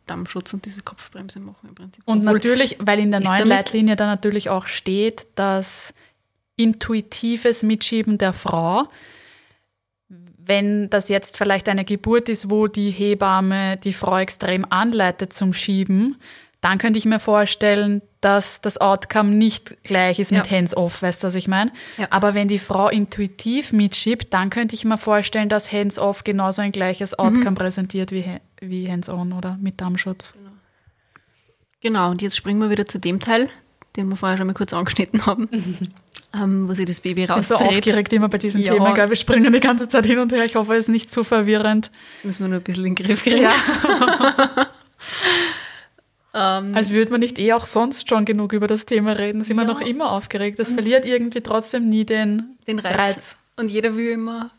[0.07, 2.03] Dammschutz und diese Kopfbremse machen im Prinzip.
[2.07, 5.93] Und Obwohl- natürlich, weil in der neuen Leitlinie dann natürlich auch steht, dass
[6.57, 8.85] intuitives Mitschieben der Frau,
[10.39, 15.53] wenn das jetzt vielleicht eine Geburt ist, wo die Hebamme die Frau extrem anleitet zum
[15.53, 16.17] Schieben,
[16.63, 20.57] dann könnte ich mir vorstellen, dass das Outcome nicht gleich ist mit Ja.
[20.57, 21.71] Hands-off, weißt du, was ich meine?
[21.99, 22.07] Ja.
[22.11, 26.73] Aber wenn die Frau intuitiv mitschiebt, dann könnte ich mir vorstellen, dass Hands-off genauso ein
[26.73, 28.25] gleiches Outcome präsentiert wie,
[28.61, 30.35] wie Hands-on oder mit Dammschutz.
[31.83, 33.51] Genau, und jetzt springen wir wieder zu dem Teil,
[33.97, 35.49] den wir vorher schon mal kurz angeschnitten haben,
[36.35, 37.79] ähm, wo sie das Baby sind so rausdreht.
[37.79, 38.73] aufgeregt immer bei diesen Ja.
[38.73, 39.09] Themen, gell?
[39.09, 40.47] Wir springen die ganze Zeit hin und her.
[40.47, 41.91] Ich hoffe, es ist nicht zu verwirrend.
[42.23, 43.47] Müssen wir nur ein bisschen in den Griff kriegen.
[46.35, 49.57] ähm, Als würde man nicht eh auch sonst schon genug über das Thema reden, sind
[49.57, 49.69] wir Ja.
[49.69, 50.59] noch immer aufgeregt.
[50.59, 52.99] Das verliert irgendwie trotzdem nie den, den Reiz.
[52.99, 53.37] Reiz.
[53.57, 54.51] Und jeder will immer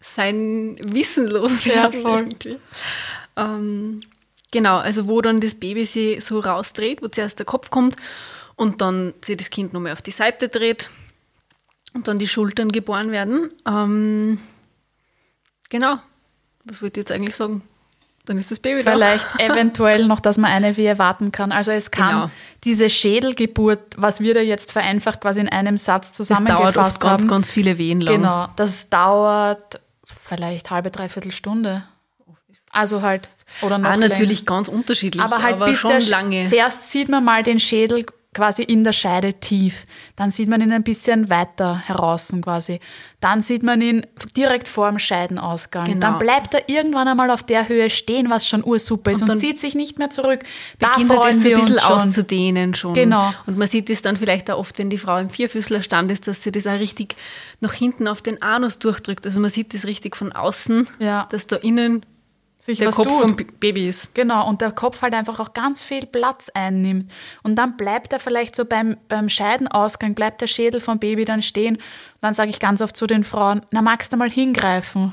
[0.00, 2.02] sein Wissen loswerden.
[2.04, 2.58] irgendwie.
[3.36, 4.02] Ähm,
[4.50, 7.96] genau, also wo dann das Baby sie so rausdreht, wo zuerst der Kopf kommt
[8.56, 10.90] und dann sie das Kind nochmal auf die Seite dreht
[11.94, 13.50] und dann die Schultern geboren werden.
[13.66, 14.38] Ähm,
[15.70, 15.96] genau.
[16.64, 17.62] Was wollte ich jetzt eigentlich sagen?
[18.24, 18.92] Dann ist das Baby da.
[18.92, 21.50] Vielleicht eventuell noch, dass man eine Wehe warten kann.
[21.50, 22.30] Also es kann Genau.
[22.64, 27.00] diese Schädelgeburt, was wir da jetzt vereinfacht quasi in einem Satz Das dauert zusammengefasst oft
[27.00, 27.28] ganz, haben.
[27.28, 28.16] ganz viele Wehen lang.
[28.16, 31.84] Genau, das dauert vielleicht halbe, dreiviertel Stunde.
[32.70, 33.28] Also halt,
[33.60, 36.46] oder noch Ah, natürlich ganz unterschiedlich, aber halt bis schon lange.
[36.46, 39.84] Zuerst sieht man mal den Schädel quasi in der Scheide tief.
[40.16, 42.80] Dann sieht man ihn ein bisschen weiter heraus quasi.
[43.20, 45.84] Dann sieht man ihn direkt vor dem Scheidenausgang.
[45.84, 46.00] Genau.
[46.00, 49.38] Dann bleibt er irgendwann einmal auf der Höhe stehen, was schon ursuper ist Und und,
[49.38, 50.40] zieht sich nicht mehr zurück.
[50.78, 51.92] Da beginnt er das so ein bisschen schon.
[51.92, 52.94] auszudehnen schon.
[52.94, 53.32] Genau.
[53.46, 56.42] Und man sieht es dann vielleicht auch oft, wenn die Frau im Vierfüßlerstand ist, dass
[56.42, 57.16] sie das auch richtig
[57.60, 59.26] nach hinten auf den Anus durchdrückt.
[59.26, 61.26] Also man sieht das richtig von außen, Ja.
[61.30, 62.06] dass da innen
[62.64, 63.20] Sich der was Kopf tut.
[63.22, 64.14] vom B- Baby ist.
[64.14, 67.10] Genau, und der Kopf halt einfach auch ganz viel Platz einnimmt.
[67.42, 71.42] Und dann bleibt er vielleicht so beim, beim Scheidenausgang, bleibt der Schädel vom Baby dann
[71.42, 71.74] stehen.
[71.74, 71.82] Und
[72.20, 75.12] dann sage ich ganz oft zu den Frauen, na magst du mal hingreifen?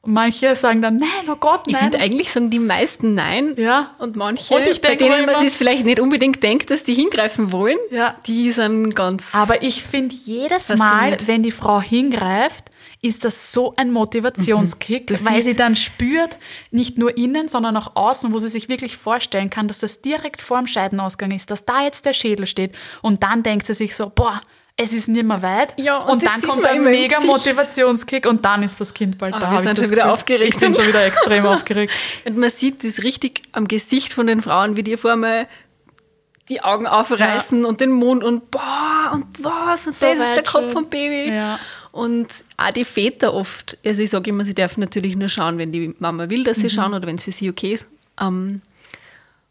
[0.00, 1.82] Und manche sagen dann, nein, oh Gott, Ich nein.
[1.84, 3.54] finde, eigentlich sagen die meisten Nein.
[3.56, 3.92] Ja.
[3.98, 7.52] Und manche, Und ich bei denen man sich vielleicht nicht unbedingt denkt, dass die hingreifen
[7.52, 8.16] wollen, Ja.
[8.26, 9.32] die sind ganz...
[9.34, 12.64] Aber ich finde jedes Mal, wenn die Frau hingreift,
[13.04, 16.38] ist das so ein Motivationskick, Das weil sie dann spürt,
[16.70, 20.40] nicht nur innen, sondern auch außen, wo sie sich wirklich vorstellen kann, dass das direkt
[20.42, 22.74] vorm Scheidenausgang ist, dass da jetzt der Schädel steht.
[23.02, 24.40] Und dann denkt sie sich so, boah,
[24.76, 25.74] es ist nicht mehr weit.
[25.78, 27.20] Ja, und und dann kommt ein mega.
[27.20, 29.52] Motivationskick und dann ist das Kind bald Ah, da.
[29.52, 30.10] wir sind schon wieder Gefühl.
[30.12, 30.54] aufgeregt.
[30.54, 31.92] Ich bin schon wieder extrem aufgeregt.
[32.26, 35.46] Und man sieht das richtig am Gesicht von den Frauen, wie die vor einmal
[36.48, 40.42] die Augen aufreißen und den Mund und boah und was und So das ist der
[40.42, 41.30] Kopf vom Baby.
[41.32, 41.58] Ja.
[41.94, 42.26] Und
[42.56, 45.94] auch die Väter oft, also ich sage immer, sie dürfen natürlich nur schauen, wenn die
[46.00, 47.86] Mama will, dass sie schauen oder wenn es für sie okay ist.
[48.20, 48.62] Ähm,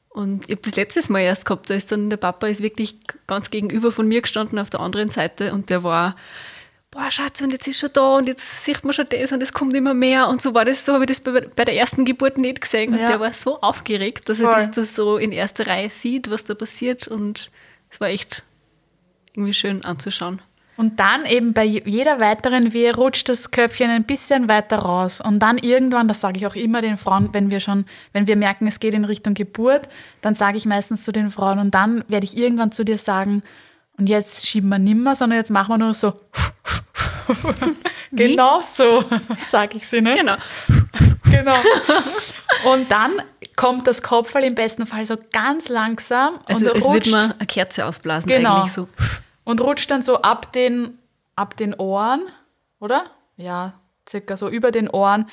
[0.09, 2.97] und ich habe das letztes Mal erst gehabt, da ist dann der Papa ist wirklich
[3.27, 6.17] ganz gegenüber von mir gestanden auf der anderen Seite und der war,
[6.91, 9.53] boah Schatz, und jetzt ist schon da und jetzt sieht man schon das und es
[9.53, 12.03] kommt immer mehr und so war das so, habe ich das bei, bei der ersten
[12.03, 13.07] Geburt nicht gesehen und Ja.
[13.07, 14.55] der war so aufgeregt, dass er Voll.
[14.57, 17.51] das da so in erster Reihe sieht, was da passiert und
[17.89, 18.43] es war echt
[19.31, 20.41] irgendwie schön anzuschauen.
[20.83, 25.21] Und dann eben bei jeder weiteren Wehe rutscht das Köpfchen ein bisschen weiter raus.
[25.21, 28.35] Und dann irgendwann, das sage ich auch immer den Frauen, wenn wir schon, wenn wir
[28.35, 29.87] merken, es geht in Richtung Geburt,
[30.19, 33.43] dann sage ich meistens zu den Frauen und dann werde ich irgendwann zu dir sagen,
[33.97, 36.15] und jetzt schieben wir nimmer, sondern jetzt machen wir nur so.
[38.11, 39.05] genau so,
[39.47, 40.15] sage ich sie, ne?
[40.17, 40.35] Genau.
[41.31, 41.55] Genau.
[42.65, 43.21] Und dann
[43.55, 47.31] kommt das Kopfball im besten Fall so ganz langsam Also und es rutscht wird man
[47.31, 48.57] eine Kerze ausblasen Genau.
[48.57, 48.89] eigentlich so.
[49.43, 50.97] Und rutscht dann so ab den,
[51.35, 52.21] ab den Ohren,
[52.79, 53.03] oder?
[53.37, 53.73] Ja,
[54.07, 55.27] circa so über den Ohren.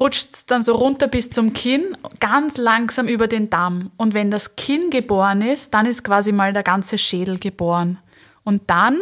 [0.00, 3.90] Rutscht dann so runter bis zum Kinn, ganz langsam über den Damm.
[3.96, 7.98] Und wenn das Kinn geboren ist, dann ist quasi mal der ganze Schädel geboren.
[8.44, 9.00] Und dann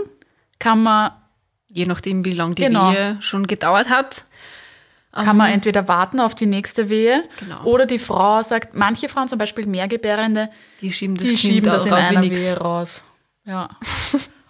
[0.58, 1.10] kann man,
[1.68, 2.92] Je nachdem, wie lange die Genau.
[2.92, 4.24] Wehe schon gedauert hat.
[5.12, 7.64] kann man entweder warten auf die nächste Wehe Genau.
[7.64, 10.48] oder die Frau sagt, manche Frauen, zum Beispiel Mehrgebärende,
[10.80, 12.40] Die schieben das die Kind schieben das in einer nix.
[12.42, 13.04] Wehe raus.
[13.46, 13.68] Ja.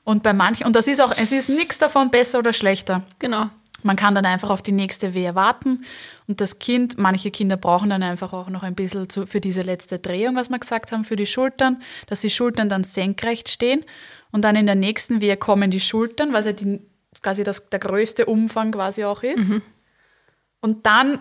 [0.04, 3.02] Und bei manchen, und das ist auch, es ist nichts davon besser oder schlechter.
[3.18, 3.50] Genau.
[3.82, 5.84] Man kann dann einfach auf die nächste Wehe warten
[6.26, 9.62] und das Kind, manche Kinder brauchen dann einfach auch noch ein bisschen zu, für diese
[9.62, 13.84] letzte Drehung, was wir gesagt haben, für die Schultern, dass die Schultern dann senkrecht stehen
[14.32, 16.80] und dann in der nächsten Wehe kommen die Schultern, was ja die,
[17.22, 19.52] quasi das, der größte Umfang quasi auch ist.
[20.60, 21.18] Und dann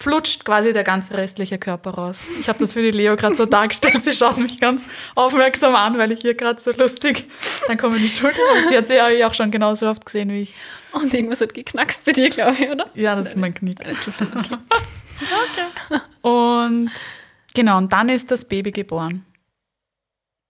[0.00, 2.20] flutscht quasi der ganze restliche Körper raus.
[2.40, 4.02] Ich habe das für die Leo gerade so dargestellt.
[4.04, 7.24] Sie schaut mich ganz aufmerksam an, weil ich hier gerade so lustig.
[7.66, 8.40] Dann kommen die Schultern.
[8.54, 8.68] raus.
[8.68, 10.54] Sie hat sie ja auch schon genauso oft gesehen wie ich.
[10.92, 12.86] Und irgendwas hat geknackst bei dir, glaube ich, oder?
[12.94, 13.80] Ja, das ist mein Knick.
[13.86, 16.00] Entschuldigung, okay.
[16.22, 16.90] Und
[17.54, 19.24] genau, und dann ist das Baby geboren.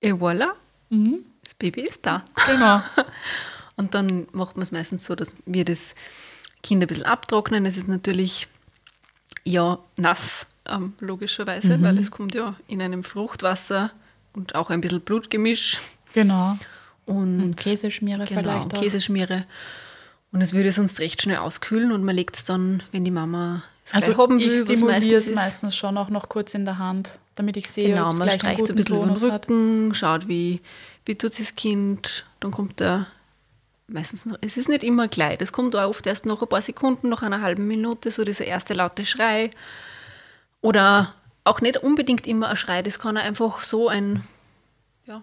[0.01, 0.49] Et voilà,
[0.91, 1.25] Mhm.
[1.45, 2.23] das Baby ist da.
[2.47, 2.83] Genau.
[3.77, 5.95] Und dann macht man es meistens so, dass wir das
[6.63, 7.65] Kind ein bisschen abtrocknen.
[7.67, 8.49] Es ist natürlich
[9.45, 13.91] ja nass, ähm, logischerweise, weil es kommt ja in einem Fruchtwasser
[14.35, 15.79] und auch ein bisschen Blutgemisch
[16.15, 16.57] Genau.
[17.07, 18.81] und, Und Käseschmiere genau, vielleicht auch.
[18.81, 19.45] Käseschmiere.
[20.31, 23.63] Und es würde sonst recht schnell auskühlen und man legt es dann, wenn die Mama
[23.87, 25.35] es Also haben ich will, was stimuliere es ist.
[25.35, 28.29] meistens schon auch noch kurz in der Hand, damit ich sehe, Genau, ob es man
[28.29, 29.49] gleich einen streicht so ein guten bisschen über den Tonus hat.
[29.49, 30.61] Rücken, schaut, wie,
[31.07, 32.27] wie tut sich das Kind.
[32.41, 33.07] Dann kommt der,
[33.89, 36.61] meistens noch, es ist nicht immer gleich, das kommt auch oft erst nach ein paar
[36.61, 39.51] Sekunden, nach einer halben Minute, so dieser erste laute Schrei.
[40.61, 44.23] Oder auch nicht unbedingt immer ein Schrei, das kann einfach so ein
[45.07, 45.23] ja,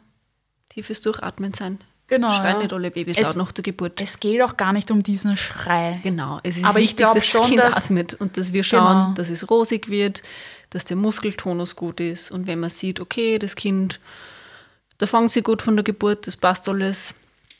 [0.69, 1.79] tiefes Durchatmen sein.
[2.07, 2.61] Genau, Schreien ja.
[2.63, 3.99] nicht alle Babys Es- laut nach der Geburt.
[3.99, 5.99] Es geht auch gar nicht um diesen Schrei.
[6.03, 8.53] Genau, es ist Aber ich wichtig, glaub dass schon, das Kind dass- atmet und dass
[8.53, 9.13] wir schauen, Genau.
[9.15, 10.21] dass es rosig wird,
[10.69, 12.31] dass der Muskeltonus gut ist.
[12.31, 13.99] Und wenn man sieht, okay, das Kind,
[14.99, 17.15] da fangen sie gut von der Geburt, das passt alles.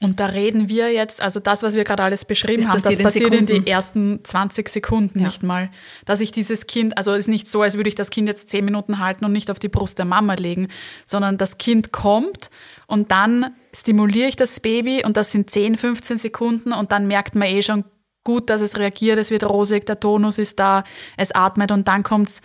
[0.06, 2.84] Und da reden wir jetzt, also das, was wir gerade alles beschrieben Das haben, das
[2.84, 5.70] passiert in passiert in, die ersten 20 Sekunden nicht mal.
[6.06, 8.50] Dass ich dieses Kind, also es ist nicht so, als würde ich das Kind jetzt
[8.50, 10.68] 10 Minuten halten und nicht auf die Brust der Mama legen,
[11.06, 12.52] sondern das Kind kommt
[12.86, 17.34] und dann stimuliere ich das Baby und das sind 10, 15 Sekunden und dann merkt
[17.34, 17.84] man eh schon,
[18.24, 20.84] gut, dass es reagiert, es wird rosig, der Tonus ist da,
[21.18, 22.42] es atmet und dann kommt es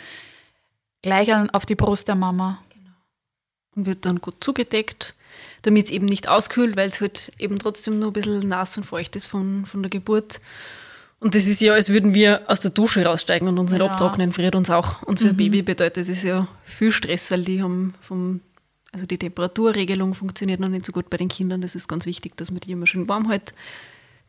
[1.03, 2.63] gleich auf die Brust der Mama.
[2.73, 2.91] Genau.
[3.77, 5.15] Und wird dann gut zugedeckt,
[5.63, 8.85] damit es eben nicht auskühlt, weil es halt eben trotzdem nur ein bisschen nass und
[8.85, 10.41] feucht ist von, von der Geburt.
[11.21, 13.87] Und das ist ja, als würden wir aus der Dusche raussteigen und uns nicht ja.
[13.87, 15.03] abtrocknen, friert uns auch.
[15.03, 15.31] Und für mhm.
[15.31, 18.41] ein Baby bedeutet es ja viel Stress, weil die haben vom,
[18.91, 21.61] also die Temperaturregelung funktioniert noch nicht so gut bei den Kindern.
[21.61, 23.53] Das ist ganz wichtig, dass man die immer schön warm hält.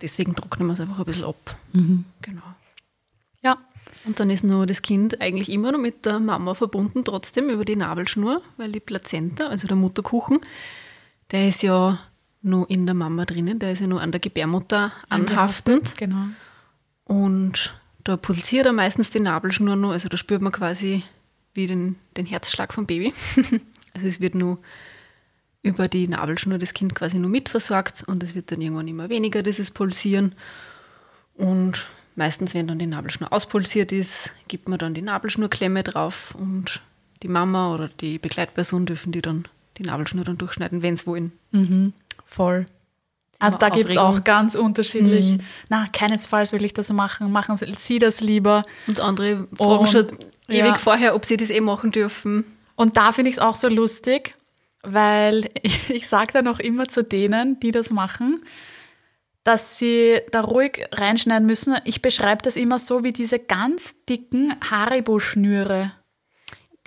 [0.01, 1.57] Deswegen trocknen wir es einfach ein bisschen ab.
[1.71, 2.03] Mhm.
[2.21, 2.41] Genau.
[3.41, 3.57] Ja.
[4.03, 7.65] Und dann ist nur das Kind eigentlich immer noch mit der Mama verbunden, trotzdem über
[7.65, 10.41] die Nabelschnur, weil die Plazenta, also der Mutterkuchen,
[11.31, 11.99] der ist ja
[12.41, 15.95] nur in der Mama drinnen, der ist ja nur an der Gebärmutter anhaftend.
[15.97, 16.27] Genau.
[17.05, 21.03] Und da pulsiert er meistens die Nabelschnur nur, also da spürt man quasi
[21.53, 23.13] wie den, den Herzschlag vom Baby.
[23.93, 24.59] also es wird nur
[25.61, 29.43] über die Nabelschnur das Kind quasi nur mitversorgt und es wird dann irgendwann immer weniger,
[29.43, 30.33] dieses Pulsieren.
[31.35, 36.81] Und meistens, wenn dann die Nabelschnur auspulsiert ist, gibt man dann die Nabelschnurklemme drauf und
[37.21, 39.45] die Mama oder die Begleitperson dürfen die dann
[39.77, 41.31] die Nabelschnur dann durchschneiden, wenn es wollen.
[41.51, 41.93] Mhm,
[42.25, 42.65] voll.
[43.41, 45.31] Also da gibt es auch ganz unterschiedlich.
[45.31, 45.41] Mhm.
[45.67, 47.31] Na, keinesfalls will ich das machen.
[47.31, 48.63] Machen Sie das lieber.
[48.85, 50.07] Und andere fragen und, schon
[50.47, 50.77] ewig ja.
[50.77, 52.45] vorher, ob sie das eh machen dürfen.
[52.75, 54.35] Und da finde ich es auch so lustig,
[54.83, 58.45] weil ich, ich sage dann auch immer zu denen, die das machen,
[59.43, 61.75] dass sie da ruhig reinschneiden müssen.
[61.83, 65.91] Ich beschreibe das immer so wie diese ganz dicken Haribo-Schnüre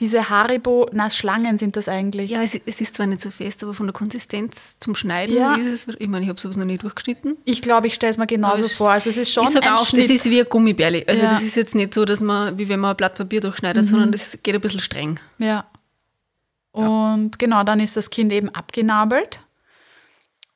[0.00, 2.32] diese Haribo, na Schlangen sind das eigentlich.
[2.32, 5.54] Ja, es, es, ist zwar nicht so fest, aber von der Konsistenz zum Schneiden ja.
[5.54, 7.36] ist es, ich meine, ich habe sowas noch nie durchgeschnitten.
[7.44, 8.90] Ich glaube, ich stelle es mir genauso vor.
[8.90, 10.04] Also es ist schon ich ein auch, Schnitt.
[10.04, 11.04] das ist wie ein Gummibärli.
[11.06, 11.30] Also ja.
[11.30, 13.86] das ist jetzt nicht so, dass man, wie wenn man ein Blatt Papier durchschneidet, mhm.
[13.86, 15.20] sondern das geht ein bisschen streng.
[15.38, 15.66] Ja.
[16.72, 17.38] Und ja.
[17.38, 19.38] genau, dann ist das Kind eben abgenabelt.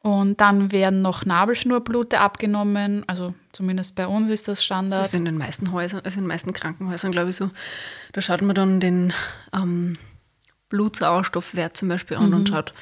[0.08, 3.04] Und dann werden noch Nabelschnurblute abgenommen.
[3.06, 5.00] Also zumindest bei uns ist das Standard.
[5.00, 7.50] Das ist in den meisten Häusern, also in den meisten Krankenhäusern, glaube ich, so.
[8.14, 9.12] Da schaut man dann den
[9.52, 9.98] ähm,
[10.70, 12.36] Blutsauerstoffwert zum Beispiel an mhm.
[12.36, 12.72] und schaut,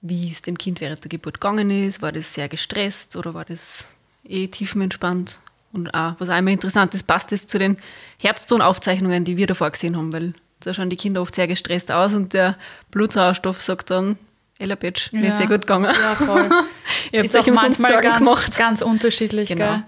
[0.00, 2.00] wie es dem Kind während der Geburt gegangen ist.
[2.00, 3.86] War das sehr gestresst oder war das
[4.26, 5.40] eh tiefenentspannt?
[5.74, 7.76] Und auch, was auch immer interessant ist, passt es zu den
[8.22, 12.14] Herztonaufzeichnungen, die wir davor gesehen haben, weil da schauen die Kinder oft sehr gestresst aus
[12.14, 12.56] und der
[12.90, 14.16] Blutsauerstoff sagt dann,
[14.58, 15.28] Ella Bitch, mir ja.
[15.28, 15.86] ist sehr gut gegangen.
[15.92, 16.48] Ja, voll.
[17.12, 18.56] Habt ist auch manchmal ganz, gemacht.
[18.56, 19.64] ganz unterschiedlich, genau.
[19.64, 19.82] gell?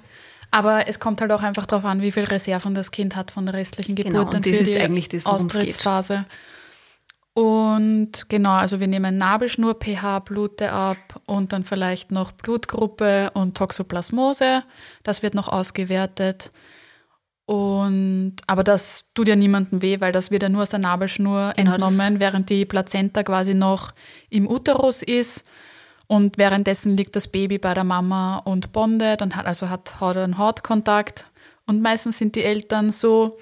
[0.50, 3.46] Aber es kommt halt auch einfach darauf an, wie viel Reserven das Kind hat von
[3.46, 6.24] der restlichen Geburt genau, und das für ist die eigentlich das, Austrittsphase.
[7.34, 14.62] Und genau, also wir nehmen Nabelschnur, pH-Blute ab und dann vielleicht noch Blutgruppe und Toxoplasmose.
[15.02, 16.50] Das wird noch ausgewertet.
[17.46, 21.52] Und, aber das tut ja niemandem weh, weil das wird ja nur aus der Nabelschnur
[21.56, 23.92] genau, entnommen, während die Plazenta quasi noch
[24.30, 25.44] im Uterus ist.
[26.08, 30.16] Und währenddessen liegt das Baby bei der Mama und bondet und hat, also hat Haut
[30.16, 31.30] an Haut Kontakt.
[31.66, 33.38] Und meistens sind die Eltern so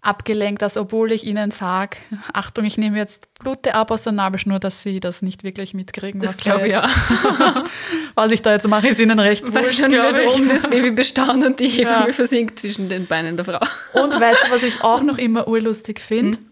[0.00, 1.96] abgelenkt, dass obwohl ich ihnen sage,
[2.32, 6.20] Achtung, ich nehme jetzt Blute ab aus der Nabelschnur, dass sie das nicht wirklich mitkriegen.
[6.20, 6.88] Das glaube ich ja.
[8.14, 10.92] was ich da jetzt mache, ist ihnen recht Weil wurscht, schon wird oben das Baby
[10.92, 12.12] bestanden und die Hebamme ja.
[12.12, 13.60] versinkt zwischen den Beinen der Frau.
[13.94, 16.38] Und weißt du, was ich auch noch immer urlustig finde?
[16.38, 16.46] Hm?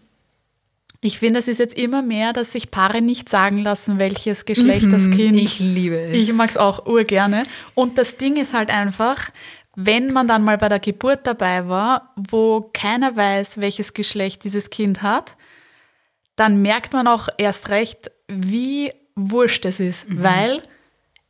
[1.01, 4.87] Ich finde, es ist jetzt immer mehr, dass sich Paare nicht sagen lassen, welches Geschlecht
[4.87, 5.37] mhm, das Kind.
[5.37, 6.17] Ich liebe es.
[6.17, 7.43] Ich mag es auch urgerne.
[7.75, 9.29] Und das Ding ist halt einfach,
[9.75, 14.69] wenn man dann mal bei der Geburt dabei war, wo keiner weiß, welches Geschlecht dieses
[14.69, 15.35] Kind hat,
[16.35, 20.23] dann merkt man auch erst recht, wie wurscht es ist, mhm.
[20.23, 20.61] weil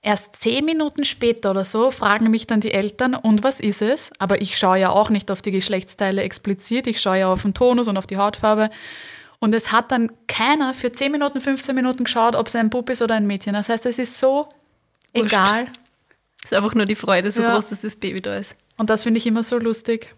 [0.01, 4.11] erst zehn Minuten später oder so fragen mich dann die Eltern, und was ist es?
[4.19, 7.53] Aber ich schaue ja auch nicht auf die Geschlechtsteile explizit, ich schaue ja auf den
[7.53, 8.69] Tonus und auf die Hautfarbe.
[9.39, 12.89] Und es hat dann keiner für 10 Minuten, 15 Minuten geschaut, ob es ein Bub
[12.89, 13.53] ist oder ein Mädchen.
[13.53, 14.47] Das heißt, es ist so
[15.13, 15.33] Wurscht.
[15.33, 15.67] egal.
[16.45, 17.53] Es ist einfach nur die Freude so ja.
[17.53, 18.55] groß, dass das Baby da ist.
[18.77, 20.13] Und das finde ich immer so lustig.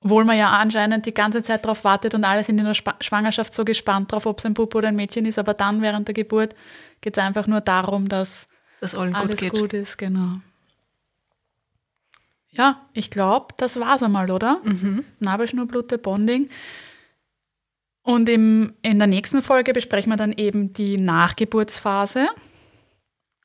[0.00, 3.66] Obwohl man ja anscheinend die ganze Zeit darauf wartet und alles in der Schwangerschaft so
[3.66, 5.38] gespannt drauf, ob es ein Bub oder ein Mädchen ist.
[5.38, 6.54] Aber dann während der Geburt
[7.02, 8.46] geht es einfach nur darum, dass
[8.80, 9.98] das alles gut, gut, ist.
[9.98, 10.38] Genau.
[12.48, 14.62] Ja, ich glaube, das war's einmal, oder?
[14.64, 15.04] Mhm.
[15.20, 16.48] Nabelschnurblute, Bonding.
[18.02, 22.28] Und im, in der nächsten Folge besprechen wir dann eben die Nachgeburtsphase.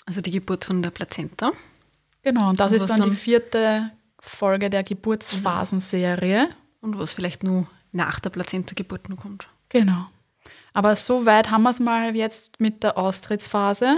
[0.10, 1.52] Also die Geburt von der Plazenta.
[2.24, 6.48] Genau, und das und ist dann, dann, die vierte Folge der Geburtsphasenserie.
[6.82, 9.48] Und was vielleicht nur nach der Plazenta-Geburt noch kommt.
[9.70, 10.08] Genau.
[10.74, 13.98] Aber so weit haben wir es mal jetzt mit der Austrittsphase.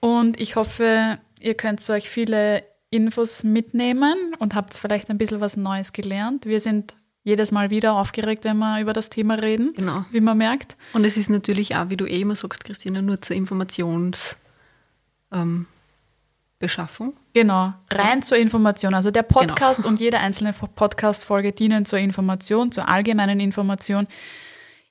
[0.00, 5.56] Und ich hoffe, ihr könnt euch viele Infos mitnehmen und habt vielleicht ein bisschen was
[5.56, 6.44] Neues gelernt.
[6.44, 6.94] Wir sind
[7.24, 10.04] jedes Mal wieder aufgeregt, wenn wir über das Thema reden, genau.
[10.10, 10.76] wie man merkt.
[10.92, 14.36] Und es ist natürlich auch, wie du eh immer sagst, Christina, nur zur Informations-
[15.32, 15.66] ähm,
[16.58, 17.14] Beschaffung.
[17.34, 18.94] Genau, rein zur Information.
[18.94, 19.90] Also der Podcast genau.
[19.90, 24.08] und jede einzelne Podcast-Folge dienen zur Information, zur allgemeinen Information.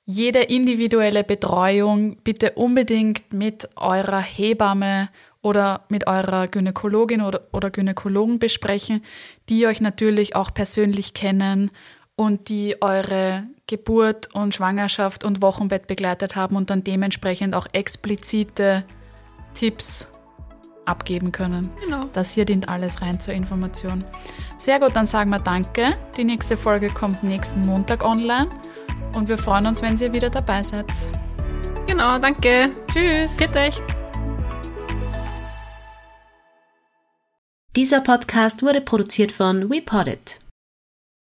[0.06, 5.10] Jede individuelle Betreuung bitte unbedingt mit eurer Hebamme
[5.42, 9.04] oder mit eurer Gynäkologin oder, oder Gynäkologen besprechen,
[9.50, 11.70] die euch natürlich auch persönlich kennen
[12.16, 18.84] und die eure Geburt und Schwangerschaft und Wochenbett begleitet haben und dann dementsprechend auch explizite
[19.52, 20.08] Tipps
[20.88, 21.70] abgeben können.
[21.84, 22.06] Genau.
[22.12, 24.04] Das hier dient alles rein zur Information.
[24.58, 25.94] Sehr gut, dann sagen wir Danke.
[26.16, 28.48] Die nächste Folge kommt nächsten Montag online
[29.14, 30.86] und wir freuen uns, wenn ihr wieder dabei seid.
[31.86, 32.70] Genau, danke.
[32.92, 33.36] Tschüss.
[33.36, 33.80] Geht euch.
[37.76, 40.40] Dieser Podcast wurde produziert von WePoddit.